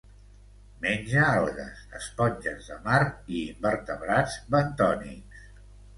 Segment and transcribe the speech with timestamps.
[0.85, 5.45] Menja algues, esponges de mar i invertebrats bentònics.